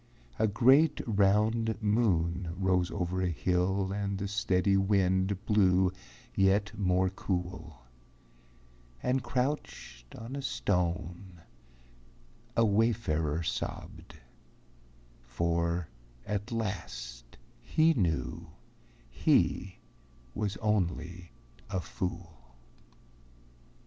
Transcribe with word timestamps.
A 0.39 0.47
great, 0.47 0.99
round 1.05 1.79
moon 1.79 2.55
rose 2.57 2.89
over 2.89 3.21
a 3.21 3.29
hill 3.29 3.91
And 3.93 4.17
the 4.17 4.27
steady 4.27 4.75
wind 4.75 5.45
blew 5.45 5.91
yet 6.33 6.75
more 6.75 7.11
cool; 7.11 7.83
And 9.03 9.21
crouched 9.21 10.15
on 10.15 10.35
a 10.35 10.41
stone 10.41 11.41
a 12.57 12.65
wayfarer 12.65 13.43
sobbed, 13.43 14.15
For 15.21 15.87
at 16.25 16.51
last 16.51 17.37
he 17.61 17.93
knew 17.93 18.47
he 19.07 19.81
was 20.33 20.57
only 20.57 21.31
a 21.69 21.79
fool. 21.79 22.55